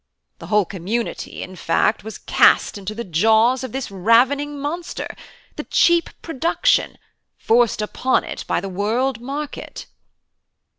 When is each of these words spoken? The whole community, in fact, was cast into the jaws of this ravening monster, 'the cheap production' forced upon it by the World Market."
The 0.39 0.47
whole 0.47 0.65
community, 0.65 1.43
in 1.43 1.55
fact, 1.55 2.03
was 2.03 2.17
cast 2.17 2.75
into 2.75 2.95
the 2.95 3.03
jaws 3.03 3.63
of 3.63 3.71
this 3.71 3.91
ravening 3.91 4.59
monster, 4.59 5.15
'the 5.57 5.65
cheap 5.65 6.09
production' 6.23 6.97
forced 7.37 7.83
upon 7.83 8.23
it 8.23 8.43
by 8.47 8.61
the 8.61 8.67
World 8.67 9.19
Market." 9.21 9.85